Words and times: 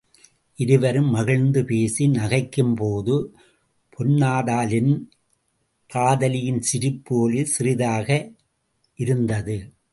இருவரும் 0.55 1.09
மகிழ்ந்து 1.09 1.65
பேசி 1.65 2.07
நகைக்கும்போது, 2.07 3.27
பெண்ணாதலின் 3.97 4.93
காதலியின் 5.89 6.61
சிரிப்பு 6.61 7.19
ஒலி 7.19 7.45
சிறிதாக 7.45 8.31
இருந்தது. 8.95 9.73